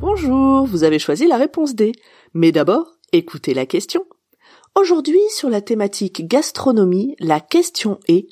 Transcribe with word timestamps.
Bonjour, 0.00 0.66
vous 0.66 0.82
avez 0.82 0.98
choisi 0.98 1.28
la 1.28 1.36
réponse 1.36 1.76
D. 1.76 1.92
Mais 2.32 2.50
d'abord, 2.50 2.96
écoutez 3.12 3.54
la 3.54 3.66
question. 3.66 4.04
Aujourd'hui, 4.74 5.20
sur 5.30 5.48
la 5.48 5.60
thématique 5.60 6.26
gastronomie, 6.26 7.14
la 7.20 7.38
question 7.38 8.00
est 8.08 8.26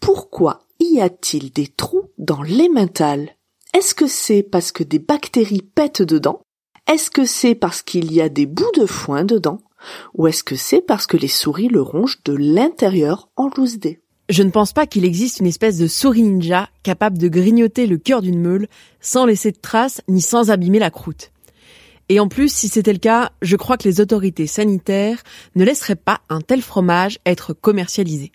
pourquoi 0.00 0.60
y 0.80 1.00
a-t-il 1.00 1.52
des 1.52 1.68
trous 1.68 2.10
dans 2.18 2.42
l'emmental 2.42 3.30
Est-ce 3.72 3.94
que 3.94 4.06
c'est 4.06 4.42
parce 4.42 4.72
que 4.72 4.84
des 4.84 4.98
bactéries 4.98 5.62
pètent 5.62 6.02
dedans? 6.02 6.42
Est-ce 6.88 7.10
que 7.10 7.26
c'est 7.26 7.54
parce 7.54 7.82
qu'il 7.82 8.14
y 8.14 8.22
a 8.22 8.30
des 8.30 8.46
bouts 8.46 8.72
de 8.74 8.86
foin 8.86 9.24
dedans 9.24 9.60
Ou 10.14 10.26
est-ce 10.26 10.42
que 10.42 10.56
c'est 10.56 10.80
parce 10.80 11.06
que 11.06 11.18
les 11.18 11.28
souris 11.28 11.68
le 11.68 11.82
rongent 11.82 12.20
de 12.24 12.32
l'intérieur 12.32 13.28
en 13.36 13.50
loose 13.54 13.78
dé 13.78 14.00
Je 14.30 14.42
ne 14.42 14.50
pense 14.50 14.72
pas 14.72 14.86
qu'il 14.86 15.04
existe 15.04 15.40
une 15.40 15.46
espèce 15.46 15.76
de 15.76 15.86
souris 15.86 16.22
ninja 16.22 16.70
capable 16.82 17.18
de 17.18 17.28
grignoter 17.28 17.86
le 17.86 17.98
cœur 17.98 18.22
d'une 18.22 18.40
meule 18.40 18.68
sans 19.02 19.26
laisser 19.26 19.52
de 19.52 19.58
traces 19.58 20.00
ni 20.08 20.22
sans 20.22 20.50
abîmer 20.50 20.78
la 20.78 20.90
croûte. 20.90 21.30
Et 22.08 22.20
en 22.20 22.28
plus, 22.28 22.50
si 22.50 22.68
c'était 22.68 22.94
le 22.94 22.98
cas, 22.98 23.32
je 23.42 23.56
crois 23.56 23.76
que 23.76 23.86
les 23.86 24.00
autorités 24.00 24.46
sanitaires 24.46 25.22
ne 25.56 25.66
laisseraient 25.66 25.94
pas 25.94 26.22
un 26.30 26.40
tel 26.40 26.62
fromage 26.62 27.18
être 27.26 27.52
commercialisé. 27.52 28.32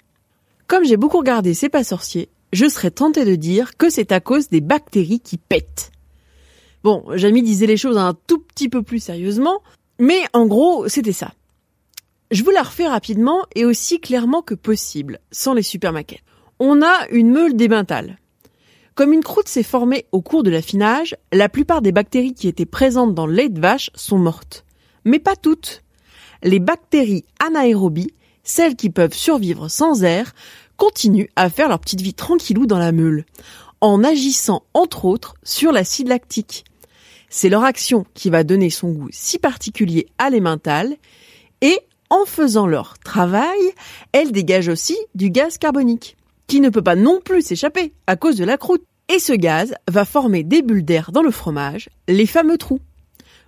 Comme 0.67 0.85
j'ai 0.85 0.97
beaucoup 0.97 1.17
regardé 1.17 1.55
C'est 1.55 1.69
pas 1.69 1.83
sorcier, 1.83 2.29
je 2.51 2.69
serais 2.69 2.91
tentée 2.91 3.25
de 3.25 3.33
dire 3.33 3.77
que 3.77 3.89
c'est 3.89 4.11
à 4.11 4.19
cause 4.19 4.49
des 4.49 4.61
bactéries 4.61 5.21
qui 5.21 5.39
pètent. 5.39 5.92
Bon, 6.83 7.05
Jamie 7.15 7.43
disait 7.43 7.65
les 7.65 7.77
choses 7.77 7.97
un 7.97 8.13
tout 8.27 8.39
petit 8.39 8.67
peu 8.67 8.83
plus 8.83 8.99
sérieusement, 8.99 9.61
mais 9.99 10.21
en 10.33 10.45
gros, 10.45 10.87
c'était 10.89 11.13
ça. 11.13 11.33
Je 12.29 12.43
vous 12.43 12.51
la 12.51 12.63
refais 12.63 12.87
rapidement 12.87 13.45
et 13.55 13.63
aussi 13.63 13.99
clairement 13.99 14.41
que 14.41 14.55
possible, 14.55 15.19
sans 15.31 15.53
les 15.53 15.61
super 15.61 15.93
maquettes. 15.93 16.23
On 16.59 16.81
a 16.81 17.07
une 17.11 17.31
meule 17.31 17.55
d'émentale. 17.55 18.17
Comme 18.95 19.13
une 19.13 19.23
croûte 19.23 19.47
s'est 19.47 19.63
formée 19.63 20.05
au 20.11 20.21
cours 20.21 20.43
de 20.43 20.49
l'affinage, 20.49 21.15
la 21.31 21.47
plupart 21.47 21.81
des 21.81 21.91
bactéries 21.91 22.33
qui 22.33 22.47
étaient 22.47 22.65
présentes 22.65 23.15
dans 23.15 23.27
le 23.27 23.33
lait 23.33 23.49
de 23.49 23.61
vache 23.61 23.89
sont 23.95 24.19
mortes. 24.19 24.65
Mais 25.05 25.19
pas 25.19 25.35
toutes. 25.35 25.83
Les 26.43 26.59
bactéries 26.59 27.25
anaérobies, 27.39 28.13
celles 28.43 28.75
qui 28.75 28.89
peuvent 28.89 29.13
survivre 29.13 29.69
sans 29.69 30.03
air, 30.03 30.33
continuent 30.75 31.29
à 31.35 31.49
faire 31.49 31.69
leur 31.69 31.79
petite 31.79 32.01
vie 32.01 32.13
tranquillou 32.13 32.65
dans 32.65 32.77
la 32.77 32.91
meule, 32.91 33.25
en 33.79 34.03
agissant 34.03 34.63
entre 34.73 35.05
autres 35.05 35.35
sur 35.43 35.71
l'acide 35.71 36.07
lactique. 36.07 36.65
C'est 37.35 37.49
leur 37.49 37.63
action 37.63 38.05
qui 38.13 38.29
va 38.29 38.43
donner 38.43 38.69
son 38.69 38.91
goût 38.91 39.09
si 39.11 39.39
particulier 39.39 40.05
à 40.19 40.29
l'emmental, 40.29 40.93
et 41.61 41.79
en 42.11 42.25
faisant 42.27 42.67
leur 42.67 42.99
travail, 42.99 43.57
elles 44.11 44.31
dégagent 44.31 44.67
aussi 44.67 44.95
du 45.15 45.31
gaz 45.31 45.57
carbonique 45.57 46.15
qui 46.45 46.59
ne 46.59 46.69
peut 46.69 46.83
pas 46.83 46.95
non 46.95 47.19
plus 47.25 47.41
s'échapper 47.41 47.91
à 48.05 48.17
cause 48.17 48.37
de 48.37 48.45
la 48.45 48.57
croûte. 48.57 48.83
Et 49.09 49.17
ce 49.17 49.33
gaz 49.33 49.73
va 49.89 50.05
former 50.05 50.43
des 50.43 50.61
bulles 50.61 50.85
d'air 50.85 51.11
dans 51.11 51.23
le 51.23 51.31
fromage, 51.31 51.89
les 52.07 52.27
fameux 52.27 52.59
trous. 52.59 52.81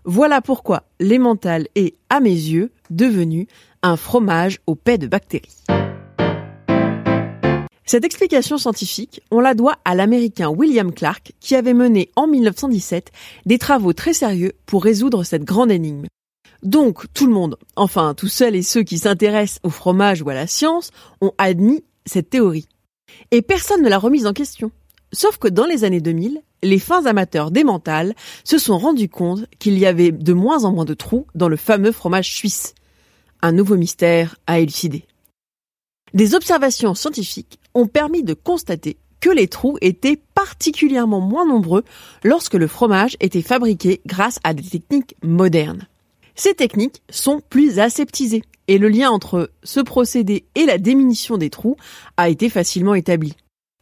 Voilà 0.03 0.41
pourquoi 0.41 0.81
l'emmental 1.00 1.68
est, 1.75 1.94
à 2.09 2.22
mes 2.22 2.29
yeux, 2.31 2.72
devenu 2.90 3.47
un 3.84 3.97
fromage 3.97 4.62
au 4.66 4.74
paix 4.74 4.97
de 4.97 5.06
bactéries. 5.06 5.63
Cette 7.88 8.03
explication 8.03 8.57
scientifique, 8.57 9.22
on 9.29 9.40
la 9.40 9.53
doit 9.53 9.78
à 9.85 9.94
l'américain 9.94 10.50
William 10.50 10.91
Clark 10.91 11.34
qui 11.40 11.56
avait 11.56 11.75
mené 11.75 12.09
en 12.16 12.25
1917 12.25 13.12
des 13.46 13.59
travaux 13.59 13.94
très 13.94 14.13
sérieux 14.13 14.53
pour 14.66 14.84
résoudre 14.84 15.23
cette 15.23 15.44
grande 15.44 15.72
énigme. 15.72 16.07
Donc 16.63 17.06
tout 17.13 17.28
le 17.28 17.34
monde, 17.34 17.57
enfin 17.75 18.16
tous 18.16 18.28
celles 18.28 18.56
et 18.56 18.63
ceux 18.63 18.81
qui 18.81 18.97
s'intéressent 18.97 19.59
au 19.62 19.69
fromage 19.69 20.24
ou 20.24 20.29
à 20.29 20.34
la 20.34 20.47
science, 20.47 20.90
ont 21.22 21.34
admis 21.38 21.84
cette 22.07 22.31
théorie. 22.31 22.68
Et 23.29 23.44
personne 23.44 23.84
ne 23.84 23.90
l'a 23.90 24.00
remise 24.00 24.25
en 24.25 24.34
question. 24.34 24.72
Sauf 25.13 25.38
que 25.38 25.47
dans 25.47 25.68
les 25.68 25.84
années 25.84 26.01
2000, 26.01 26.41
les 26.63 26.79
fins 26.79 27.06
amateurs 27.06 27.51
d'emmental 27.51 28.16
se 28.44 28.57
sont 28.57 28.79
rendus 28.79 29.09
compte 29.09 29.45
qu'il 29.59 29.78
y 29.78 29.85
avait 29.85 30.12
de 30.12 30.34
moins 30.34 30.66
en 30.66 30.74
moins 30.74 30.85
de 30.85 30.95
trous 30.95 31.28
dans 31.35 31.50
le 31.50 31.56
fameux 31.56 31.91
fromage 31.91 32.34
suisse. 32.34 32.74
Un 33.44 33.51
nouveau 33.51 33.78
mystère 33.78 34.38
à 34.47 34.59
élucider. 34.59 35.06
Des 36.16 36.34
observations 36.34 36.95
scientifiques 36.95 37.59
ont 37.75 37.88
permis 37.88 38.24
de 38.24 38.34
constater 38.34 38.97
que 39.22 39.30
les 39.30 39.47
trous 39.47 39.78
étaient 39.81 40.19
particulièrement 40.34 41.19
moins 41.19 41.46
nombreux 41.46 41.84
lorsque 42.24 42.53
le 42.53 42.68
fromage 42.68 43.18
était 43.19 43.41
fabriqué 43.41 44.02
grâce 44.06 44.40
à 44.44 44.53
des 44.53 44.63
techniques 44.63 45.16
modernes. 45.24 45.88
Ces 46.36 46.53
techniques 46.53 47.02
sont 47.09 47.41
plus 47.50 47.80
aseptisées 47.80 48.44
et 48.68 48.78
le 48.78 48.88
lien 48.88 49.09
entre 49.09 49.52
ce 49.63 49.80
procédé 49.80 50.46
et 50.56 50.66
la 50.66 50.78
diminution 50.78 51.38
des 51.38 51.50
trous 51.50 51.78
a 52.18 52.30
été 52.30 52.50
facilement 52.50 52.94
établi. 52.94 53.34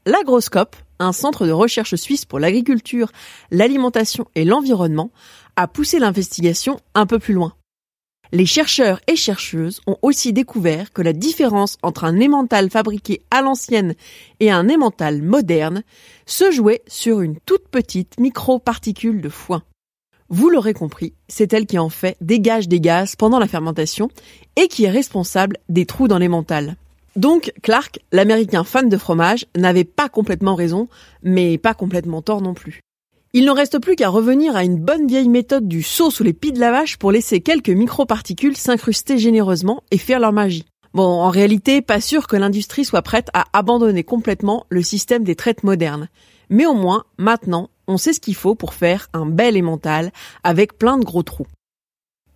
L'agroscope, 0.06 0.76
un 1.00 1.14
centre 1.14 1.46
de 1.46 1.52
recherche 1.52 1.96
suisse 1.96 2.26
pour 2.26 2.40
l'agriculture, 2.40 3.12
l'alimentation 3.52 4.26
et 4.36 4.46
l'environnement, 4.46 5.12
a 5.56 5.68
poussé 5.68 6.00
l'investigation 6.00 6.80
un 6.94 7.06
peu 7.06 7.20
plus 7.20 7.34
loin. 7.34 7.54
Les 8.36 8.48
chercheurs 8.48 9.00
et 9.06 9.16
chercheuses 9.16 9.80
ont 9.86 9.98
aussi 10.02 10.34
découvert 10.34 10.92
que 10.92 11.04
la 11.04 11.14
différence 11.14 11.78
entre 11.84 12.04
un 12.04 12.20
emmental 12.20 12.72
fabriqué 12.72 13.22
à 13.30 13.44
l'ancienne 13.44 13.94
et 14.40 14.50
un 14.50 14.72
emmental 14.72 15.22
moderne 15.22 15.84
se 16.26 16.50
jouait 16.50 16.82
sur 16.88 17.22
une 17.22 17.38
toute 17.46 17.68
petite 17.68 18.20
microparticule 18.20 19.22
de 19.22 19.30
foin. 19.30 19.62
Vous 20.30 20.50
l'aurez 20.50 20.74
compris, 20.74 21.14
c'est 21.28 21.54
elle 21.54 21.68
qui 21.68 21.78
en 21.78 21.90
fait 21.90 22.18
dégage 22.22 22.68
des 22.68 22.80
gaz 22.80 23.16
pendant 23.16 23.38
la 23.38 23.48
fermentation 23.48 24.10
et 24.56 24.68
qui 24.68 24.86
est 24.86 24.90
responsable 24.90 25.58
des 25.70 25.86
trous 25.86 26.08
dans 26.08 26.18
les 26.18 26.28
mentales. 26.28 26.76
Donc 27.16 27.54
Clark, 27.62 28.00
l'américain 28.12 28.64
fan 28.64 28.90
de 28.90 28.98
fromage, 28.98 29.46
n'avait 29.56 29.84
pas 29.84 30.10
complètement 30.10 30.56
raison, 30.56 30.88
mais 31.22 31.60
pas 31.60 31.76
complètement 31.76 32.24
tort 32.24 32.42
non 32.42 32.56
plus. 32.56 32.82
Il 33.36 33.46
ne 33.46 33.52
reste 33.52 33.80
plus 33.80 33.96
qu'à 33.96 34.10
revenir 34.10 34.56
à 34.56 34.64
une 34.64 34.80
bonne 34.80 35.08
vieille 35.08 35.28
méthode 35.28 35.68
du 35.68 35.82
saut 35.82 36.12
sous 36.12 36.22
les 36.22 36.34
pieds 36.34 36.52
de 36.52 36.60
la 36.60 36.70
vache 36.70 36.98
pour 36.98 37.12
laisser 37.12 37.42
quelques 37.42 37.70
microparticules 37.70 38.56
s'incruster 38.56 39.18
généreusement 39.18 39.82
et 39.90 39.98
faire 39.98 40.20
leur 40.20 40.32
magie. 40.32 40.66
Bon, 40.94 41.04
en 41.04 41.32
réalité, 41.32 41.82
pas 41.82 42.00
sûr 42.00 42.28
que 42.28 42.36
l'industrie 42.36 42.86
soit 42.86 43.02
prête 43.02 43.30
à 43.34 43.46
abandonner 43.54 44.04
complètement 44.04 44.68
le 44.70 44.84
système 44.84 45.24
des 45.24 45.36
traites 45.36 45.64
modernes. 45.64 46.10
Mais 46.52 46.68
au 46.68 46.76
moins, 46.76 47.06
maintenant, 47.18 47.72
on 47.88 47.98
sait 47.98 48.14
ce 48.14 48.20
qu'il 48.20 48.36
faut 48.36 48.54
pour 48.54 48.76
faire 48.76 49.10
un 49.14 49.26
bel 49.26 49.58
émental 49.58 50.12
avec 50.44 50.78
plein 50.78 51.00
de 51.00 51.04
gros 51.04 51.24
trous. 51.24 51.48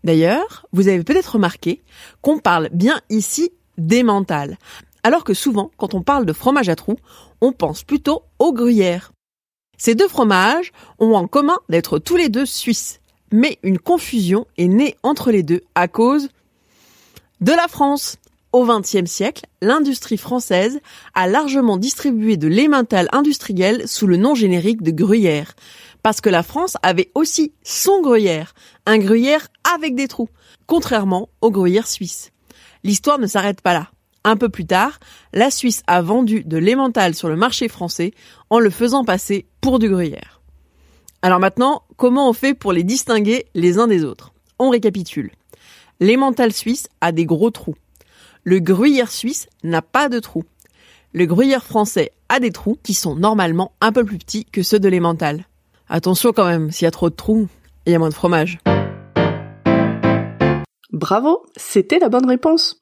D'ailleurs, 0.04 0.66
vous 0.72 0.88
avez 0.88 1.04
peut-être 1.04 1.34
remarqué 1.34 1.84
qu'on 2.22 2.40
parle 2.40 2.70
bien 2.74 3.00
ici 3.12 3.52
d'émental, 3.78 4.58
alors 5.04 5.24
que 5.24 5.36
souvent, 5.36 5.70
quand 5.78 5.94
on 5.94 6.02
parle 6.02 6.26
de 6.26 6.34
fromage 6.34 6.70
à 6.70 6.76
trous, 6.76 6.98
on 7.40 7.52
pense 7.52 7.84
plutôt 7.84 8.24
au 8.40 8.52
gruyère. 8.52 9.12
Ces 9.78 9.94
deux 9.94 10.08
fromages 10.08 10.72
ont 11.00 11.14
en 11.14 11.28
commun 11.28 11.60
d'être 11.70 12.00
tous 12.00 12.16
les 12.16 12.30
deux 12.30 12.46
suisses, 12.46 13.00
mais 13.32 13.60
une 13.62 13.78
confusion 13.78 14.48
est 14.58 14.68
née 14.68 14.96
entre 15.04 15.32
les 15.32 15.44
deux 15.44 15.62
à 15.76 15.88
cause 15.88 16.30
de 17.42 17.52
la 17.52 17.68
France. 17.68 18.18
Au 18.54 18.66
XXe 18.66 19.06
siècle, 19.06 19.46
l'industrie 19.62 20.18
française 20.18 20.80
a 21.14 21.28
largement 21.28 21.78
distribué 21.78 22.38
de 22.38 22.48
l'emmental 22.48 23.08
industriel 23.12 23.88
sous 23.88 24.08
le 24.08 24.18
nom 24.18 24.34
générique 24.34 24.82
de 24.82 24.92
gruyère, 24.92 25.54
parce 26.02 26.22
que 26.22 26.30
la 26.30 26.44
France 26.44 26.78
avait 26.82 27.12
aussi 27.14 27.52
son 27.62 28.02
gruyère, 28.02 28.56
un 28.86 28.98
gruyère 28.98 29.48
avec 29.76 29.94
des 29.94 30.08
trous, 30.08 30.30
contrairement 30.66 31.30
au 31.42 31.52
gruyère 31.52 31.88
suisse. 31.88 32.32
L'histoire 32.84 33.20
ne 33.20 33.28
s'arrête 33.28 33.62
pas 33.62 33.74
là. 33.74 33.92
Un 34.28 34.36
peu 34.36 34.50
plus 34.50 34.66
tard, 34.66 35.00
la 35.32 35.50
Suisse 35.50 35.84
a 35.88 36.02
vendu 36.02 36.44
de 36.44 36.58
l'emmental 36.58 37.16
sur 37.16 37.30
le 37.30 37.38
marché 37.38 37.70
français 37.70 38.12
en 38.50 38.60
le 38.60 38.70
faisant 38.70 39.06
passer 39.06 39.46
pour 39.62 39.80
du 39.80 39.88
gruyère. 39.88 40.42
Alors 41.22 41.40
maintenant, 41.40 41.84
comment 41.96 42.30
on 42.30 42.34
fait 42.34 42.54
pour 42.54 42.74
les 42.74 42.84
distinguer 42.84 43.46
les 43.56 43.80
uns 43.80 43.88
des 43.88 44.04
autres? 44.04 44.34
On 44.60 44.70
récapitule. 44.70 45.32
L'emmental 46.02 46.52
suisse 46.52 46.90
a 47.00 47.14
des 47.14 47.26
gros 47.26 47.52
trous. 47.52 47.78
Le 48.44 48.60
gruyère 48.60 49.14
suisse 49.14 49.48
n'a 49.64 49.82
pas 49.82 50.10
de 50.10 50.20
trous. 50.20 50.44
Le 51.14 51.26
gruyère 51.26 51.64
français 51.64 52.12
a 52.28 52.42
des 52.42 52.52
trous 52.52 52.78
qui 52.84 52.96
sont 52.96 53.16
normalement 53.16 53.72
un 53.80 53.94
peu 53.94 54.04
plus 54.04 54.18
petits 54.18 54.44
que 54.44 54.62
ceux 54.62 54.80
de 54.80 54.90
l'emmental. 54.90 55.46
Attention 55.88 56.34
quand 56.34 56.48
même, 56.48 56.70
s'il 56.70 56.84
y 56.84 56.90
a 56.90 56.92
trop 56.92 57.10
de 57.10 57.16
trous, 57.16 57.48
il 57.86 57.94
y 57.94 57.96
a 57.96 58.00
moins 58.00 58.10
de 58.10 58.14
fromage. 58.14 58.60
Bravo, 60.92 61.46
c'était 61.56 62.00
la 62.00 62.10
bonne 62.10 62.28
réponse. 62.28 62.82